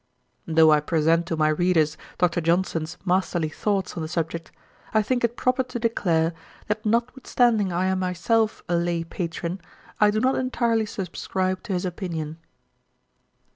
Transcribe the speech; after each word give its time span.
Though 0.47 0.71
I 0.71 0.79
present 0.79 1.27
to 1.27 1.37
my 1.37 1.49
readers 1.49 1.95
Dr. 2.17 2.41
Johnson's 2.41 2.97
masterly 3.05 3.49
thoughts 3.49 3.95
on 3.95 4.01
the 4.01 4.07
subject, 4.09 4.51
I 4.95 5.03
think 5.03 5.23
it 5.23 5.37
proper 5.37 5.61
to 5.61 5.77
declare, 5.77 6.33
that 6.65 6.83
notwithstanding 6.83 7.71
I 7.71 7.85
am 7.85 7.99
myself 7.99 8.63
a 8.67 8.73
lay 8.75 9.03
patron, 9.03 9.61
I 9.99 10.09
do 10.09 10.19
not 10.19 10.37
entirely 10.39 10.87
subscribe 10.87 11.61
to 11.65 11.73
his 11.73 11.85
opinion. 11.85 12.39